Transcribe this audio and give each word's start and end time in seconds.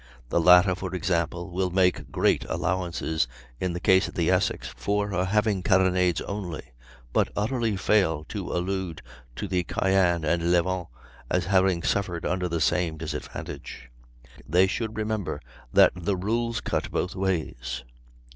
The 0.29 0.41
latter, 0.41 0.73
for 0.73 0.95
example, 0.95 1.51
will 1.51 1.69
make 1.69 2.09
great 2.11 2.43
allowances 2.49 3.27
in 3.59 3.73
the 3.73 3.79
case 3.79 4.07
of 4.07 4.15
the 4.15 4.31
Essex 4.31 4.67
for 4.75 5.09
her 5.09 5.25
having 5.25 5.61
carronades 5.61 6.21
only, 6.21 6.71
but 7.13 7.29
utterly 7.35 7.77
fail 7.77 8.23
to 8.29 8.51
allude 8.51 9.03
to 9.35 9.47
the 9.47 9.63
Cyane 9.63 10.25
and 10.25 10.51
Levant 10.51 10.87
as 11.29 11.45
having 11.45 11.83
suffered 11.83 12.25
under 12.25 12.49
the 12.49 12.59
same 12.61 12.97
disadvantage. 12.97 13.91
They 14.49 14.65
should 14.65 14.97
remember 14.97 15.39
that 15.71 15.91
the 15.95 16.17
rules 16.17 16.61
cut 16.61 16.89
both 16.89 17.13
ways. 17.15 17.83